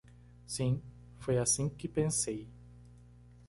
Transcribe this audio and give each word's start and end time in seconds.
Sim, 0.47 0.81
foi 1.19 1.37
assim 1.37 1.69
que 1.69 1.87
pensei. 1.87 2.49